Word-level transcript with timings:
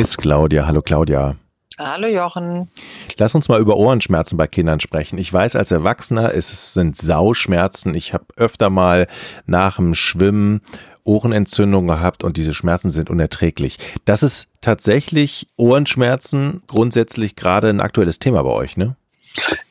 ist 0.00 0.16
Claudia. 0.16 0.66
Hallo 0.66 0.80
Claudia. 0.80 1.36
Hallo 1.78 2.08
Jochen. 2.08 2.70
Lass 3.18 3.34
uns 3.34 3.48
mal 3.50 3.60
über 3.60 3.76
Ohrenschmerzen 3.76 4.38
bei 4.38 4.46
Kindern 4.46 4.80
sprechen. 4.80 5.18
Ich 5.18 5.30
weiß 5.30 5.56
als 5.56 5.70
Erwachsener, 5.70 6.34
es 6.34 6.72
sind 6.72 6.96
Sauschmerzen. 6.96 7.94
Ich 7.94 8.14
habe 8.14 8.24
öfter 8.36 8.70
mal 8.70 9.08
nach 9.44 9.76
dem 9.76 9.94
Schwimmen 9.94 10.62
Ohrenentzündung 11.04 11.86
gehabt 11.86 12.24
und 12.24 12.38
diese 12.38 12.54
Schmerzen 12.54 12.90
sind 12.90 13.10
unerträglich. 13.10 13.76
Das 14.06 14.22
ist 14.22 14.48
tatsächlich 14.62 15.48
Ohrenschmerzen 15.56 16.62
grundsätzlich 16.66 17.36
gerade 17.36 17.68
ein 17.68 17.80
aktuelles 17.80 18.18
Thema 18.18 18.42
bei 18.42 18.50
euch, 18.50 18.78
ne? 18.78 18.96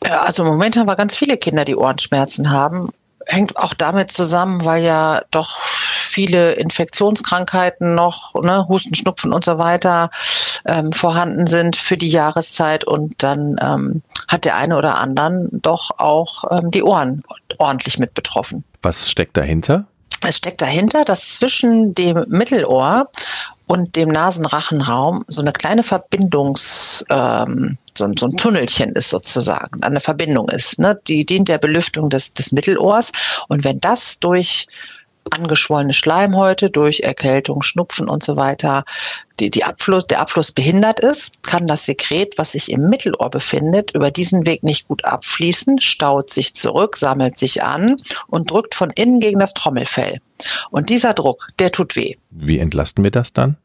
Also 0.07 0.43
im 0.43 0.49
Moment 0.49 0.77
haben 0.77 0.87
wir 0.87 0.95
ganz 0.95 1.15
viele 1.15 1.37
Kinder, 1.37 1.65
die 1.65 1.75
Ohrenschmerzen 1.75 2.51
haben. 2.51 2.91
Hängt 3.25 3.57
auch 3.57 3.73
damit 3.73 4.11
zusammen, 4.11 4.63
weil 4.63 4.83
ja 4.83 5.23
doch 5.31 5.57
viele 6.19 6.51
Infektionskrankheiten 6.51 7.95
noch, 7.95 8.35
ne, 8.35 8.67
Husten, 8.67 8.93
Schnupfen 8.93 9.31
und 9.31 9.45
so 9.45 9.57
weiter 9.57 10.09
ähm, 10.65 10.91
vorhanden 10.91 11.47
sind 11.47 11.77
für 11.77 11.95
die 11.95 12.09
Jahreszeit 12.09 12.83
und 12.83 13.23
dann 13.23 13.55
ähm, 13.65 14.01
hat 14.27 14.43
der 14.43 14.57
eine 14.57 14.77
oder 14.77 14.97
anderen 14.97 15.47
doch 15.61 15.91
auch 15.97 16.43
ähm, 16.51 16.71
die 16.71 16.83
Ohren 16.83 17.23
ordentlich 17.57 17.99
mit 17.99 18.13
betroffen. 18.15 18.65
Was 18.81 19.09
steckt 19.09 19.37
dahinter? 19.37 19.85
Es 20.27 20.35
steckt 20.35 20.59
dahinter, 20.61 21.05
dass 21.05 21.35
zwischen 21.35 21.95
dem 21.95 22.25
Mittelohr 22.27 23.09
und 23.67 23.95
dem 23.95 24.09
Nasenrachenraum 24.09 25.23
so 25.29 25.39
eine 25.39 25.53
kleine 25.53 25.83
Verbindungs, 25.83 27.05
ähm, 27.09 27.77
so, 27.97 28.11
so, 28.17 28.25
ein 28.25 28.35
Tunnelchen 28.35 28.91
ist 28.91 29.09
sozusagen, 29.09 29.81
eine 29.83 30.01
Verbindung 30.01 30.49
ist. 30.49 30.79
Ne? 30.79 30.99
Die 31.07 31.25
dient 31.25 31.47
der 31.47 31.59
Belüftung 31.59 32.09
des, 32.09 32.33
des 32.33 32.51
Mittelohrs. 32.51 33.13
Und 33.47 33.63
wenn 33.63 33.79
das 33.79 34.19
durch 34.19 34.67
angeschwollene 35.31 35.93
Schleimhäute 35.93 36.69
durch 36.69 37.01
Erkältung, 37.01 37.61
Schnupfen 37.61 38.09
und 38.09 38.23
so 38.23 38.35
weiter, 38.35 38.83
die, 39.39 39.49
die 39.49 39.63
Abfluss, 39.63 40.07
der 40.07 40.19
Abfluss 40.19 40.51
behindert 40.51 40.99
ist, 40.99 41.41
kann 41.43 41.67
das 41.67 41.85
Sekret, 41.85 42.37
was 42.37 42.53
sich 42.53 42.71
im 42.71 42.89
Mittelohr 42.89 43.29
befindet, 43.29 43.95
über 43.95 44.11
diesen 44.11 44.45
Weg 44.45 44.63
nicht 44.63 44.87
gut 44.87 45.05
abfließen, 45.05 45.79
staut 45.81 46.29
sich 46.29 46.55
zurück, 46.55 46.97
sammelt 46.97 47.37
sich 47.37 47.63
an 47.63 47.97
und 48.27 48.51
drückt 48.51 48.75
von 48.75 48.89
innen 48.91 49.19
gegen 49.19 49.39
das 49.39 49.53
Trommelfell. 49.53 50.19
Und 50.71 50.89
dieser 50.89 51.13
Druck, 51.13 51.49
der 51.59 51.71
tut 51.71 51.95
weh. 51.95 52.15
Wie 52.31 52.59
entlasten 52.59 53.03
wir 53.03 53.11
das 53.11 53.33
dann? 53.33 53.57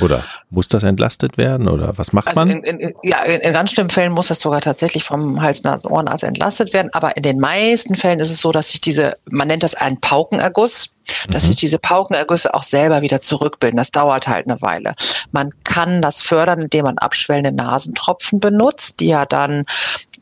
Oder 0.00 0.24
muss 0.50 0.68
das 0.68 0.82
entlastet 0.82 1.36
werden 1.36 1.68
oder 1.68 1.98
was 1.98 2.12
macht 2.12 2.28
also 2.28 2.40
man? 2.40 2.50
In, 2.50 2.80
in, 2.80 2.94
ja, 3.02 3.22
in, 3.24 3.40
in, 3.40 3.52
ganz 3.52 3.72
schlimmen 3.72 3.90
Fällen 3.90 4.12
muss 4.12 4.28
das 4.28 4.40
sogar 4.40 4.60
tatsächlich 4.60 5.04
vom 5.04 5.40
Hals, 5.40 5.64
Nasen, 5.64 5.90
Ohrenarzt 5.90 6.24
entlastet 6.24 6.72
werden. 6.72 6.90
Aber 6.92 7.16
in 7.16 7.22
den 7.22 7.40
meisten 7.40 7.94
Fällen 7.94 8.20
ist 8.20 8.30
es 8.30 8.40
so, 8.40 8.52
dass 8.52 8.70
sich 8.70 8.80
diese, 8.80 9.14
man 9.30 9.48
nennt 9.48 9.62
das 9.62 9.74
einen 9.74 10.00
Paukenerguss, 10.00 10.92
dass 11.30 11.44
sich 11.44 11.56
mhm. 11.56 11.60
diese 11.60 11.78
Paukenergüsse 11.78 12.54
auch 12.54 12.62
selber 12.62 13.02
wieder 13.02 13.20
zurückbilden. 13.20 13.76
Das 13.76 13.90
dauert 13.90 14.28
halt 14.28 14.46
eine 14.46 14.60
Weile. 14.60 14.94
Man 15.32 15.50
kann 15.64 16.02
das 16.02 16.22
fördern, 16.22 16.62
indem 16.62 16.84
man 16.84 16.98
abschwellende 16.98 17.52
Nasentropfen 17.52 18.40
benutzt, 18.40 19.00
die 19.00 19.08
ja 19.08 19.24
dann 19.24 19.64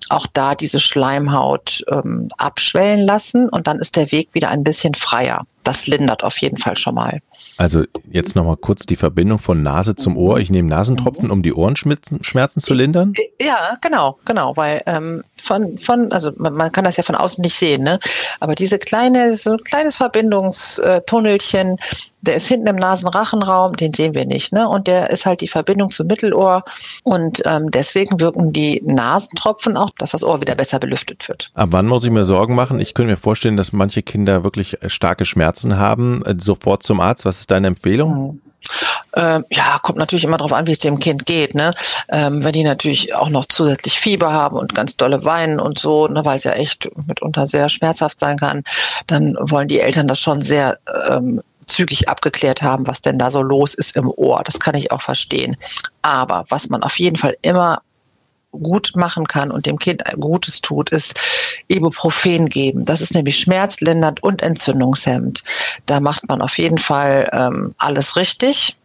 auch 0.08 0.26
da 0.32 0.54
diese 0.54 0.78
Schleimhaut 0.80 1.84
ähm, 1.92 2.28
abschwellen 2.38 3.00
lassen 3.00 3.48
und 3.48 3.66
dann 3.66 3.78
ist 3.78 3.96
der 3.96 4.12
Weg 4.12 4.28
wieder 4.32 4.50
ein 4.50 4.62
bisschen 4.62 4.94
freier. 4.94 5.44
Das 5.64 5.86
lindert 5.86 6.22
auf 6.22 6.38
jeden 6.38 6.58
Fall 6.58 6.76
schon 6.76 6.94
mal. 6.94 7.20
Also 7.56 7.84
jetzt 8.10 8.36
nochmal 8.36 8.56
kurz 8.56 8.84
die 8.84 8.96
Verbindung 8.96 9.38
von 9.38 9.62
Nase 9.62 9.96
zum 9.96 10.16
Ohr. 10.16 10.38
Ich 10.40 10.50
nehme 10.50 10.68
Nasentropfen, 10.68 11.30
um 11.30 11.42
die 11.42 11.54
Ohrenschmerzen 11.54 12.60
zu 12.60 12.74
lindern? 12.74 13.14
Ja, 13.40 13.78
genau, 13.80 14.18
genau, 14.26 14.56
weil 14.56 14.82
ähm, 14.86 15.22
von, 15.36 15.78
von, 15.78 16.12
also 16.12 16.32
man, 16.36 16.52
man, 16.52 16.70
kann 16.70 16.84
das 16.84 16.98
ja 16.98 17.02
von 17.02 17.14
außen 17.14 17.40
nicht 17.40 17.54
sehen, 17.54 17.82
ne? 17.82 17.98
Aber 18.40 18.54
diese 18.54 18.78
kleine, 18.78 19.36
so 19.36 19.52
ein 19.52 19.64
kleines 19.64 19.96
Verbindungstunnelchen, 19.96 21.78
der 22.26 22.36
ist 22.36 22.48
hinten 22.48 22.66
im 22.66 22.76
Nasenrachenraum, 22.76 23.76
den 23.76 23.94
sehen 23.94 24.14
wir 24.14 24.26
nicht, 24.26 24.52
ne? 24.52 24.68
Und 24.68 24.86
der 24.86 25.10
ist 25.10 25.26
halt 25.26 25.40
die 25.40 25.48
Verbindung 25.48 25.90
zum 25.90 26.06
Mittelohr. 26.06 26.64
Und 27.02 27.42
ähm, 27.44 27.70
deswegen 27.70 28.20
wirken 28.20 28.52
die 28.52 28.82
Nasentropfen 28.84 29.76
auch, 29.76 29.90
dass 29.98 30.10
das 30.10 30.22
Ohr 30.22 30.40
wieder 30.40 30.54
besser 30.54 30.78
belüftet 30.78 31.28
wird. 31.28 31.50
Ab 31.54 31.68
wann 31.72 31.86
muss 31.86 32.04
ich 32.04 32.10
mir 32.10 32.24
Sorgen 32.24 32.54
machen? 32.54 32.80
Ich 32.80 32.94
könnte 32.94 33.12
mir 33.12 33.16
vorstellen, 33.16 33.56
dass 33.56 33.72
manche 33.72 34.02
Kinder 34.02 34.44
wirklich 34.44 34.78
starke 34.86 35.24
Schmerzen 35.24 35.78
haben. 35.78 36.24
Äh, 36.24 36.36
sofort 36.38 36.82
zum 36.82 37.00
Arzt. 37.00 37.24
Was 37.24 37.40
ist 37.40 37.50
deine 37.50 37.68
Empfehlung? 37.68 38.32
Mhm. 38.32 38.40
Ähm, 39.14 39.44
ja, 39.50 39.78
kommt 39.82 39.98
natürlich 39.98 40.24
immer 40.24 40.36
darauf 40.36 40.52
an, 40.52 40.66
wie 40.66 40.72
es 40.72 40.78
dem 40.78 40.98
Kind 40.98 41.26
geht. 41.26 41.54
Ne? 41.54 41.72
Ähm, 42.08 42.44
wenn 42.44 42.52
die 42.52 42.64
natürlich 42.64 43.14
auch 43.14 43.28
noch 43.28 43.46
zusätzlich 43.46 43.98
Fieber 43.98 44.32
haben 44.32 44.56
und 44.56 44.74
ganz 44.74 44.96
dolle 44.96 45.24
weinen 45.24 45.60
und 45.60 45.78
so, 45.78 46.06
ne, 46.08 46.24
weil 46.24 46.36
es 46.36 46.44
ja 46.44 46.52
echt 46.52 46.88
mitunter 47.06 47.46
sehr 47.46 47.68
schmerzhaft 47.68 48.18
sein 48.18 48.38
kann, 48.38 48.62
dann 49.06 49.36
wollen 49.40 49.68
die 49.68 49.80
Eltern 49.80 50.08
das 50.08 50.20
schon 50.20 50.42
sehr 50.42 50.78
ähm, 51.08 51.42
zügig 51.66 52.08
abgeklärt 52.08 52.62
haben, 52.62 52.86
was 52.86 53.02
denn 53.02 53.18
da 53.18 53.30
so 53.30 53.42
los 53.42 53.74
ist 53.74 53.96
im 53.96 54.10
Ohr. 54.10 54.42
Das 54.44 54.60
kann 54.60 54.74
ich 54.74 54.92
auch 54.92 55.02
verstehen. 55.02 55.56
Aber 56.02 56.44
was 56.48 56.68
man 56.68 56.82
auf 56.82 56.98
jeden 56.98 57.16
Fall 57.16 57.36
immer 57.42 57.82
gut 58.52 58.92
machen 58.94 59.26
kann 59.26 59.50
und 59.50 59.66
dem 59.66 59.78
Kind 59.78 60.02
Gutes 60.18 60.60
tut, 60.60 60.90
ist 60.90 61.18
Ibuprofen 61.68 62.48
geben. 62.48 62.84
Das 62.84 63.00
ist 63.00 63.14
nämlich 63.14 63.38
schmerzlindernd 63.38 64.22
und 64.22 64.42
entzündungshemmend. 64.42 65.42
Da 65.86 66.00
macht 66.00 66.28
man 66.28 66.40
auf 66.40 66.56
jeden 66.58 66.78
Fall 66.78 67.28
ähm, 67.32 67.74
alles 67.78 68.16
richtig 68.16 68.76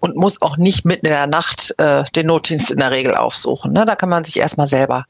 und 0.00 0.16
muss 0.16 0.40
auch 0.42 0.56
nicht 0.56 0.84
mitten 0.84 1.06
in 1.06 1.12
der 1.12 1.26
Nacht 1.26 1.74
äh, 1.78 2.04
den 2.14 2.26
Notdienst 2.26 2.70
in 2.70 2.78
der 2.78 2.90
Regel 2.90 3.14
aufsuchen. 3.14 3.72
Ne? 3.72 3.84
Da 3.84 3.96
kann 3.96 4.08
man 4.08 4.24
sich 4.24 4.38
erstmal 4.38 4.66
selber 4.66 5.04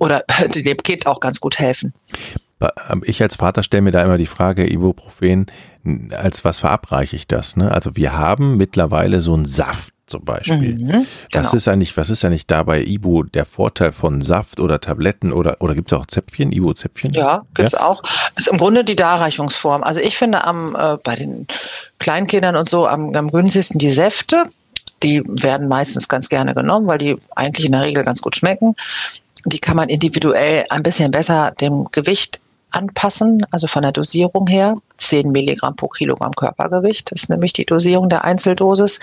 oder 0.00 0.24
dem 0.54 0.78
Kind 0.78 1.06
auch 1.06 1.20
ganz 1.20 1.40
gut 1.40 1.58
helfen. 1.58 1.92
Ähm, 2.60 3.02
ich 3.04 3.22
als 3.22 3.36
Vater 3.36 3.62
stelle 3.62 3.82
mir 3.82 3.92
da 3.92 4.02
immer 4.02 4.18
die 4.18 4.26
Frage, 4.26 4.70
Ibuprofen, 4.70 5.46
als 6.10 6.44
was 6.44 6.60
verabreiche 6.60 7.16
ich 7.16 7.26
das? 7.26 7.56
Ne? 7.56 7.70
Also 7.70 7.96
wir 7.96 8.16
haben 8.16 8.56
mittlerweile 8.56 9.20
so 9.20 9.34
einen 9.34 9.44
Saft 9.44 9.94
zum 10.06 10.24
Beispiel. 10.24 10.74
Mhm, 10.74 10.90
genau. 10.90 11.06
Was 11.32 11.54
ist 11.54 11.66
eigentlich, 11.68 11.96
was 11.96 12.10
ist 12.10 12.24
eigentlich 12.24 12.46
da 12.46 12.62
bei 12.62 12.82
Ibu 12.82 13.22
der 13.22 13.46
Vorteil 13.46 13.92
von 13.92 14.20
Saft 14.20 14.60
oder 14.60 14.80
Tabletten 14.80 15.32
oder, 15.32 15.56
oder 15.60 15.74
gibt 15.74 15.90
es 15.90 15.98
auch 15.98 16.06
Zäpfchen, 16.06 16.52
Ibu-Zäpfchen? 16.52 17.14
Ja, 17.14 17.44
gibt 17.54 17.68
es 17.68 17.72
ja? 17.72 17.84
auch. 17.84 18.02
Das 18.34 18.46
ist 18.46 18.48
im 18.48 18.58
Grunde 18.58 18.84
die 18.84 18.96
Darreichungsform. 18.96 19.82
Also 19.82 20.00
ich 20.00 20.16
finde 20.16 20.44
am, 20.44 20.76
äh, 20.76 20.96
bei 21.02 21.16
den 21.16 21.46
Kleinkindern 21.98 22.56
und 22.56 22.68
so 22.68 22.86
am, 22.86 23.14
am 23.14 23.30
günstigsten 23.30 23.78
die 23.78 23.90
Säfte. 23.90 24.44
Die 25.02 25.22
werden 25.26 25.68
meistens 25.68 26.08
ganz 26.08 26.28
gerne 26.28 26.54
genommen, 26.54 26.86
weil 26.86 26.98
die 26.98 27.16
eigentlich 27.34 27.66
in 27.66 27.72
der 27.72 27.82
Regel 27.82 28.04
ganz 28.04 28.20
gut 28.22 28.36
schmecken. 28.36 28.74
Die 29.46 29.58
kann 29.58 29.76
man 29.76 29.88
individuell 29.88 30.64
ein 30.70 30.82
bisschen 30.82 31.10
besser 31.10 31.50
dem 31.50 31.88
Gewicht 31.92 32.40
anpassen, 32.74 33.46
also 33.50 33.66
von 33.66 33.82
der 33.82 33.92
Dosierung 33.92 34.46
her. 34.46 34.76
10 34.98 35.30
Milligramm 35.30 35.76
pro 35.76 35.88
Kilogramm 35.88 36.32
Körpergewicht, 36.32 37.12
ist 37.12 37.28
nämlich 37.28 37.52
die 37.52 37.64
Dosierung 37.64 38.08
der 38.08 38.24
Einzeldosis. 38.24 39.00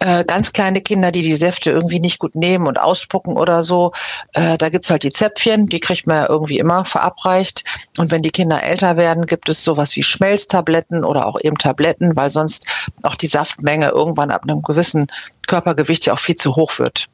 Äh, 0.00 0.24
ganz 0.24 0.52
kleine 0.52 0.82
Kinder, 0.82 1.12
die 1.12 1.22
die 1.22 1.36
Säfte 1.36 1.70
irgendwie 1.70 2.00
nicht 2.00 2.18
gut 2.18 2.34
nehmen 2.34 2.66
und 2.66 2.78
ausspucken 2.80 3.36
oder 3.36 3.62
so, 3.62 3.92
äh, 4.34 4.58
da 4.58 4.68
gibt's 4.68 4.90
halt 4.90 5.02
die 5.02 5.12
Zäpfchen, 5.12 5.68
die 5.68 5.80
kriegt 5.80 6.06
man 6.06 6.16
ja 6.16 6.28
irgendwie 6.28 6.58
immer 6.58 6.84
verabreicht. 6.84 7.64
Und 7.96 8.10
wenn 8.10 8.22
die 8.22 8.30
Kinder 8.30 8.62
älter 8.62 8.96
werden, 8.96 9.24
gibt 9.24 9.48
es 9.48 9.64
sowas 9.64 9.96
wie 9.96 10.02
Schmelztabletten 10.02 11.04
oder 11.04 11.26
auch 11.26 11.40
eben 11.40 11.56
Tabletten, 11.56 12.16
weil 12.16 12.28
sonst 12.28 12.66
auch 13.02 13.14
die 13.14 13.28
Saftmenge 13.28 13.88
irgendwann 13.88 14.30
ab 14.30 14.42
einem 14.42 14.62
gewissen 14.62 15.06
Körpergewicht 15.46 16.06
ja 16.06 16.12
auch 16.12 16.18
viel 16.18 16.34
zu 16.34 16.56
hoch 16.56 16.78
wird. 16.78 17.08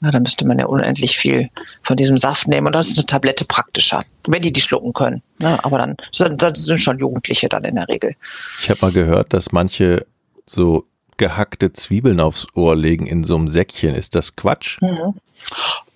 Na, 0.00 0.10
da 0.10 0.20
müsste 0.20 0.46
man 0.46 0.58
ja 0.58 0.66
unendlich 0.66 1.16
viel 1.16 1.48
von 1.82 1.96
diesem 1.96 2.18
Saft 2.18 2.48
nehmen. 2.48 2.66
Und 2.66 2.74
das 2.74 2.88
ist 2.88 2.98
eine 2.98 3.06
Tablette 3.06 3.44
praktischer, 3.44 4.04
wenn 4.28 4.42
die 4.42 4.52
die 4.52 4.60
schlucken 4.60 4.92
können. 4.92 5.22
Na, 5.38 5.58
aber 5.64 5.78
dann, 5.78 5.96
dann 6.36 6.54
sind 6.54 6.78
schon 6.78 6.98
Jugendliche 6.98 7.48
dann 7.48 7.64
in 7.64 7.76
der 7.76 7.88
Regel. 7.88 8.14
Ich 8.60 8.68
habe 8.68 8.80
mal 8.82 8.92
gehört, 8.92 9.32
dass 9.32 9.52
manche 9.52 10.06
so 10.46 10.84
gehackte 11.16 11.72
Zwiebeln 11.72 12.20
aufs 12.20 12.46
Ohr 12.54 12.76
legen 12.76 13.06
in 13.06 13.24
so 13.24 13.36
einem 13.36 13.48
Säckchen. 13.48 13.94
Ist 13.94 14.14
das 14.14 14.36
Quatsch? 14.36 14.80
Mhm. 14.82 15.14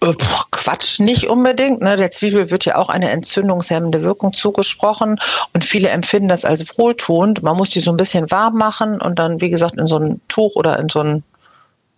Äh, 0.01 0.15
Quatsch 0.51 0.99
nicht 1.01 1.29
unbedingt. 1.29 1.83
Ne? 1.83 1.97
Der 1.97 2.11
Zwiebel 2.11 2.51
wird 2.51 2.65
ja 2.65 2.77
auch 2.77 2.89
eine 2.89 3.11
entzündungshemmende 3.11 4.03
Wirkung 4.03 4.33
zugesprochen 4.33 5.21
und 5.53 5.65
viele 5.65 5.89
empfinden 5.89 6.29
das 6.29 6.45
als 6.45 6.79
wohltuend. 6.79 7.43
Man 7.43 7.57
muss 7.57 7.71
die 7.71 7.81
so 7.81 7.91
ein 7.91 7.97
bisschen 7.97 8.31
warm 8.31 8.57
machen 8.57 9.01
und 9.01 9.19
dann, 9.19 9.41
wie 9.41 9.51
gesagt, 9.51 9.77
in 9.77 9.87
so 9.87 9.99
ein 9.99 10.21
Tuch 10.29 10.57
oder 10.57 10.79
in 10.79 10.89
so 10.89 11.01
ein, 11.01 11.23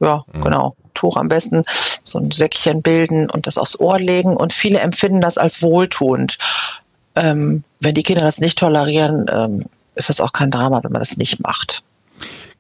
ja, 0.01 0.25
mhm. 0.33 0.41
genau, 0.43 0.77
Tuch 0.95 1.17
am 1.17 1.29
besten, 1.29 1.65
so 2.03 2.19
ein 2.19 2.31
Säckchen 2.31 2.83
bilden 2.83 3.31
und 3.31 3.47
das 3.47 3.59
aufs 3.59 3.79
Ohr 3.79 3.99
legen. 3.99 4.37
Und 4.37 4.53
viele 4.53 4.81
empfinden 4.81 5.21
das 5.21 5.39
als 5.39 5.63
wohltuend. 5.63 6.39
Ähm, 7.15 7.65
wenn 7.81 7.95
die 7.95 8.03
Kinder 8.03 8.23
das 8.23 8.39
nicht 8.39 8.59
tolerieren, 8.59 9.27
ähm, 9.31 9.65
ist 9.95 10.09
das 10.09 10.21
auch 10.21 10.33
kein 10.33 10.51
Drama, 10.51 10.83
wenn 10.83 10.93
man 10.93 11.01
das 11.01 11.17
nicht 11.17 11.41
macht. 11.41 11.83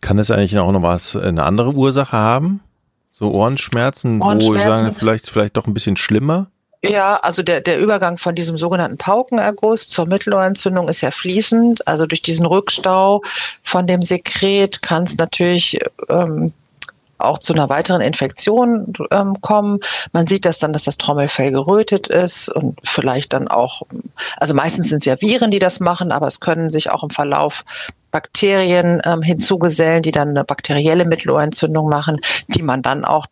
Kann 0.01 0.19
es 0.19 0.31
eigentlich 0.31 0.59
auch 0.59 0.73
noch 0.73 0.83
was, 0.83 1.17
eine 1.17 1.45
andere 1.45 1.73
Ursache 1.73 2.17
haben? 2.17 2.61
So 3.13 3.31
Ohrenschmerzen, 3.31 4.21
Ohrenschmerzen. 4.21 4.57
wo 4.57 4.77
sagen 4.77 4.95
vielleicht, 4.99 5.31
vielleicht 5.31 5.57
doch 5.57 5.67
ein 5.67 5.75
bisschen 5.75 5.97
schlimmer? 5.97 6.49
Ja, 6.85 7.19
also 7.19 7.45
der, 7.45 7.61
der 7.61 7.79
Übergang 7.79 8.19
von 8.19 8.35
diesem 8.35 8.57
sogenannten 8.57 8.99
Paukenerguss 8.99 9.89
zur 9.89 10.07
Mittelohrentzündung 10.07 10.89
ist 10.89 11.01
ja 11.01 11.13
fließend. 11.13 11.87
Also 11.87 12.07
durch 12.07 12.23
diesen 12.23 12.45
Rückstau 12.45 13.23
von 13.63 13.87
dem 13.87 14.03
Sekret 14.03 14.83
kann 14.83 15.05
es 15.05 15.17
natürlich 15.17 15.79
ähm, 16.09 16.53
auch 17.25 17.39
zu 17.39 17.53
einer 17.53 17.69
weiteren 17.69 18.01
Infektion 18.01 18.93
ähm, 19.11 19.41
kommen. 19.41 19.81
Man 20.13 20.27
sieht 20.27 20.45
das 20.45 20.59
dann, 20.59 20.73
dass 20.73 20.85
das 20.85 20.99
Trommelfell 20.99 21.51
gerötet 21.51 22.09
ist 22.09 22.49
und 22.49 22.79
vielleicht 22.85 23.33
dann 23.33 23.49
auch, 23.49 23.83
also 24.37 24.55
meistens 24.55 24.89
sind 24.89 24.99
es 24.99 25.05
ja 25.07 25.21
Viren, 25.21 25.51
die 25.51 25.59
das 25.59 25.81
machen, 25.81 26.13
aber 26.13 26.27
es 26.27 26.41
können 26.41 26.71
sich 26.71 26.91
auch 26.91 27.03
im 27.03 27.11
Verlauf 27.11 27.65
Bakterien 28.11 29.03
ähm, 29.05 29.23
hinzugesellen, 29.23 30.03
die 30.03 30.13
dann 30.13 30.29
eine 30.29 30.45
bakterielle 30.45 31.05
Mittelohrentzündung 31.05 31.89
machen, 31.89 32.19
die 32.47 32.63
man 32.63 32.83
dann 32.83 33.05
auch 33.05 33.27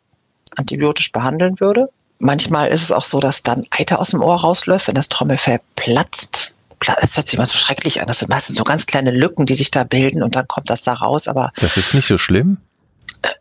antibiotisch 0.57 1.13
behandeln 1.13 1.61
würde. 1.61 1.89
Manchmal 2.19 2.69
ist 2.69 2.83
es 2.83 2.93
auch 2.93 3.05
so, 3.05 3.21
dass 3.21 3.43
dann 3.43 3.67
Eiter 3.71 4.01
aus 4.01 4.11
dem 4.11 4.23
Ohr 4.23 4.41
rausläuft, 4.41 4.89
wenn 4.89 4.95
das 4.95 5.09
Trommelfell 5.09 5.61
platzt. 5.77 6.55
Das 6.81 7.17
hört 7.17 7.27
sich 7.27 7.35
immer 7.35 7.47
so 7.47 7.59
schrecklich 7.59 8.01
an. 8.01 8.07
Das 8.07 8.19
sind 8.21 8.31
meistens 8.31 8.57
so 8.57 8.65
ganz 8.65 8.87
kleine 8.87 9.11
Lücken, 9.11 9.47
die 9.47 9.55
sich 9.55 9.71
da 9.71 9.85
bilden 9.85 10.23
und 10.23 10.35
dann 10.35 10.49
kommt 10.49 10.71
das 10.71 10.83
da 10.83 10.95
raus. 10.95 11.29
Aber 11.29 11.53
das 11.57 11.77
ist 11.77 11.95
nicht 11.95 12.09
so 12.09 12.19
schlimm. 12.19 12.59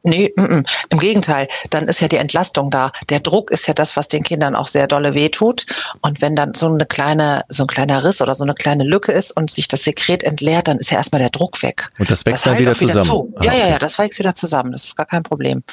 Nee, 0.03 0.33
m 0.35 0.45
-m. 0.45 0.69
im 0.89 0.99
Gegenteil, 0.99 1.47
dann 1.69 1.87
ist 1.87 2.01
ja 2.01 2.07
die 2.07 2.17
Entlastung 2.17 2.71
da. 2.71 2.91
Der 3.09 3.19
Druck 3.19 3.51
ist 3.51 3.67
ja 3.67 3.73
das, 3.73 3.97
was 3.97 4.07
den 4.07 4.23
Kindern 4.23 4.55
auch 4.55 4.67
sehr 4.67 4.87
dolle 4.87 5.13
wehtut. 5.13 5.65
Und 6.01 6.21
wenn 6.21 6.35
dann 6.35 6.53
so 6.53 6.67
eine 6.67 6.85
kleine, 6.85 7.43
so 7.49 7.63
ein 7.63 7.67
kleiner 7.67 8.03
Riss 8.03 8.21
oder 8.21 8.35
so 8.35 8.43
eine 8.43 8.53
kleine 8.53 8.83
Lücke 8.83 9.11
ist 9.11 9.31
und 9.31 9.51
sich 9.51 9.67
das 9.67 9.83
Sekret 9.83 10.23
entleert, 10.23 10.67
dann 10.67 10.77
ist 10.77 10.91
ja 10.91 10.97
erstmal 10.97 11.19
der 11.19 11.29
Druck 11.29 11.61
weg. 11.63 11.89
Und 11.99 12.09
das 12.09 12.25
wächst 12.25 12.45
das 12.45 12.51
dann 12.51 12.57
wieder 12.57 12.75
zusammen. 12.75 13.33
Wieder 13.39 13.45
ja, 13.45 13.53
ja, 13.53 13.67
ja, 13.69 13.79
das 13.79 13.97
wächst 13.97 14.19
wieder 14.19 14.33
zusammen. 14.33 14.71
Das 14.71 14.85
ist 14.85 14.95
gar 14.95 15.05
kein 15.05 15.23
Problem. 15.23 15.63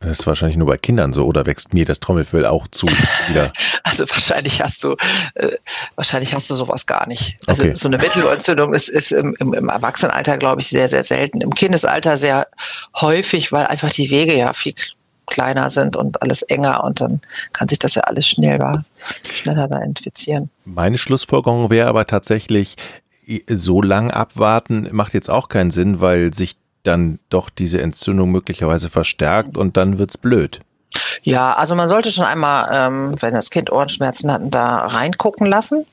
Das 0.00 0.20
ist 0.20 0.26
wahrscheinlich 0.26 0.58
nur 0.58 0.66
bei 0.66 0.76
Kindern 0.76 1.12
so, 1.12 1.24
oder 1.24 1.46
wächst 1.46 1.72
mir 1.72 1.84
das 1.84 2.00
Trommelfell 2.00 2.44
auch 2.44 2.68
zu 2.68 2.86
wieder? 3.28 3.52
Also 3.82 4.08
wahrscheinlich 4.08 4.62
hast 4.62 4.84
du, 4.84 4.94
äh, 5.34 5.52
wahrscheinlich 5.94 6.34
hast 6.34 6.50
du 6.50 6.54
sowas 6.54 6.86
gar 6.86 7.08
nicht. 7.08 7.38
Also 7.46 7.62
okay. 7.62 7.74
so 7.74 7.88
eine 7.88 7.98
Mittelohrentzündung 7.98 8.74
ist, 8.74 8.88
ist 8.88 9.12
im, 9.12 9.34
im, 9.40 9.54
im 9.54 9.68
Erwachsenenalter, 9.68 10.36
glaube 10.36 10.60
ich, 10.60 10.68
sehr, 10.68 10.88
sehr 10.88 11.02
selten. 11.02 11.40
Im 11.40 11.54
Kindesalter 11.54 12.16
sehr 12.16 12.46
häufig, 13.00 13.52
weil 13.52 13.66
einfach 13.66 13.90
die 13.90 14.10
Wege 14.10 14.36
ja 14.36 14.52
viel 14.52 14.74
kleiner 15.26 15.70
sind 15.70 15.96
und 15.96 16.22
alles 16.22 16.42
enger 16.42 16.84
und 16.84 17.00
dann 17.00 17.20
kann 17.52 17.68
sich 17.68 17.78
das 17.78 17.94
ja 17.94 18.02
alles 18.02 18.28
schneller, 18.28 18.84
schneller 19.28 19.66
da 19.66 19.78
infizieren. 19.78 20.50
Meine 20.64 20.98
Schlussfolgerung 20.98 21.70
wäre 21.70 21.88
aber 21.88 22.06
tatsächlich, 22.06 22.76
so 23.48 23.82
lang 23.82 24.12
abwarten 24.12 24.88
macht 24.92 25.12
jetzt 25.12 25.30
auch 25.30 25.48
keinen 25.48 25.72
Sinn, 25.72 26.00
weil 26.00 26.32
sich 26.32 26.56
dann 26.86 27.18
doch 27.28 27.50
diese 27.50 27.80
Entzündung 27.80 28.30
möglicherweise 28.30 28.90
verstärkt 28.90 29.56
und 29.56 29.76
dann 29.76 29.98
wird's 29.98 30.18
blöd. 30.18 30.60
Ja, 31.22 31.54
also 31.54 31.74
man 31.74 31.88
sollte 31.88 32.12
schon 32.12 32.24
einmal, 32.24 32.70
ähm, 32.72 33.14
wenn 33.20 33.34
das 33.34 33.50
Kind 33.50 33.70
Ohrenschmerzen 33.70 34.30
hat, 34.32 34.42
da 34.44 34.86
reingucken 34.86 35.46
lassen. 35.46 35.84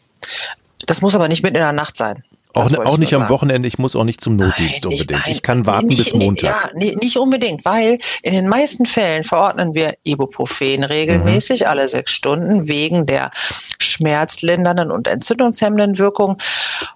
Das 0.85 1.01
muss 1.01 1.15
aber 1.15 1.27
nicht 1.27 1.43
mitten 1.43 1.57
in 1.57 1.61
der 1.61 1.73
Nacht 1.73 1.97
sein. 1.97 2.23
Auch, 2.53 2.71
auch 2.85 2.97
nicht 2.97 3.13
am 3.13 3.29
Wochenende, 3.29 3.67
ich 3.67 3.79
muss 3.79 3.95
auch 3.95 4.03
nicht 4.03 4.21
zum 4.21 4.35
Notdienst 4.35 4.83
nein, 4.83 4.93
unbedingt. 4.93 5.21
Nein, 5.21 5.31
ich 5.31 5.41
kann 5.41 5.65
warten 5.65 5.87
nicht, 5.87 5.97
bis 5.97 6.13
Montag. 6.13 6.63
Ja, 6.63 6.69
nee, 6.75 6.95
nicht 7.01 7.17
unbedingt, 7.17 7.65
weil 7.65 7.97
in 8.21 8.33
den 8.33 8.47
meisten 8.47 8.85
Fällen 8.85 9.23
verordnen 9.23 9.73
wir 9.73 9.95
Ibuprofen 10.03 10.83
regelmäßig, 10.83 11.61
mhm. 11.61 11.67
alle 11.67 11.89
sechs 11.89 12.11
Stunden, 12.11 12.67
wegen 12.67 13.07
der 13.07 13.31
schmerzlindernden 13.79 14.91
und 14.91 15.07
entzündungshemmenden 15.07 15.97
Wirkung. 15.97 16.37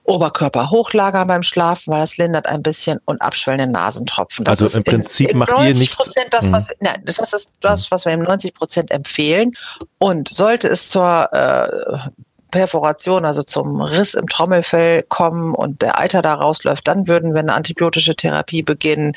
Oberkörper 0.04 0.69
hochlagern 0.69 1.27
beim 1.27 1.44
Schlafen, 1.44 1.92
weil 1.92 2.01
das 2.01 2.18
lindert 2.18 2.48
ein 2.48 2.62
bisschen 2.62 3.00
und 3.06 3.21
abschwellende 3.21 3.71
Nasentropfen. 3.71 4.45
Das 4.45 4.62
also 4.62 4.77
im 4.77 4.83
Prinzip 4.83 5.27
in, 5.27 5.31
in 5.33 5.38
macht 5.39 5.57
ihr 5.59 5.74
nichts. 5.74 5.98
Das, 6.30 6.45
mhm. 6.45 6.51
was, 6.51 6.69
nein, 6.80 7.01
das 7.06 7.18
ist 7.18 7.51
das, 7.62 7.89
was 7.89 8.06
wir 8.06 8.13
im 8.13 8.21
90 8.21 8.54
Prozent 8.54 8.92
empfehlen. 8.92 9.51
Und 9.98 10.30
sollte 10.30 10.68
es 10.68 10.89
zur 10.89 11.30
äh, 11.33 12.09
Perforation, 12.51 13.25
also 13.25 13.44
zum 13.44 13.81
Riss 13.81 14.13
im 14.13 14.27
Trommelfell 14.27 15.03
kommen 15.03 15.53
und 15.53 15.81
der 15.81 15.99
Eiter 15.99 16.21
da 16.21 16.33
rausläuft, 16.33 16.88
dann 16.88 17.07
würden 17.07 17.33
wir 17.33 17.39
eine 17.39 17.53
antibiotische 17.53 18.15
Therapie 18.15 18.63
beginnen. 18.63 19.13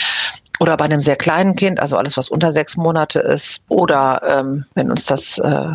Oder 0.59 0.77
bei 0.77 0.85
einem 0.85 1.01
sehr 1.01 1.17
kleinen 1.17 1.57
Kind, 1.57 1.81
also 1.81 1.97
alles, 1.97 2.17
was 2.17 2.29
unter 2.29 2.53
sechs 2.53 2.77
Monate 2.77 3.21
ist. 3.21 3.63
Oder 3.69 4.21
ähm, 4.29 4.67
wenn 4.75 4.91
uns 4.91 5.07
das 5.07 5.39
äh, 5.39 5.69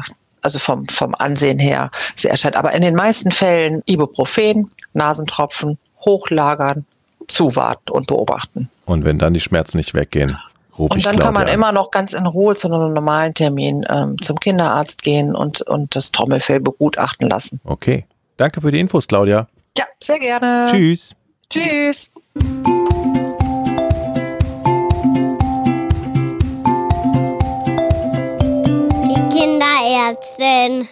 also 0.45 0.59
vom, 0.59 0.87
vom 0.87 1.15
Ansehen 1.15 1.57
her 1.57 1.89
sehr 2.15 2.31
erscheint. 2.31 2.55
Aber 2.55 2.71
in 2.73 2.83
den 2.83 2.93
meisten 2.93 3.31
Fällen 3.31 3.81
Ibuprofen, 3.87 4.69
Nasentropfen, 4.93 5.79
hochlagern, 6.05 6.85
zuwarten 7.27 7.91
und 7.91 8.05
beobachten. 8.05 8.69
Und 8.85 9.03
wenn 9.03 9.17
dann 9.17 9.33
die 9.33 9.41
Schmerzen 9.41 9.77
nicht 9.77 9.95
weggehen? 9.95 10.37
Und 10.77 11.05
dann 11.05 11.17
kann 11.17 11.33
man 11.33 11.47
an. 11.47 11.53
immer 11.53 11.71
noch 11.71 11.91
ganz 11.91 12.13
in 12.13 12.25
Ruhe 12.25 12.55
zu 12.55 12.67
einem 12.67 12.93
normalen 12.93 13.33
Termin 13.33 13.85
ähm, 13.89 14.21
zum 14.21 14.39
Kinderarzt 14.39 15.03
gehen 15.03 15.35
und, 15.35 15.61
und 15.61 15.95
das 15.95 16.11
Trommelfell 16.11 16.59
begutachten 16.59 17.29
lassen. 17.29 17.61
Okay. 17.63 18.05
Danke 18.37 18.59
für 18.59 18.71
die 18.71 18.79
Infos, 18.79 19.07
Claudia. 19.07 19.47
Ja, 19.77 19.85
sehr 20.03 20.19
gerne. 20.19 20.67
Tschüss. 20.69 21.15
Tschüss. 21.49 22.11
Die 29.03 29.37
Kinderärztin. 29.37 30.89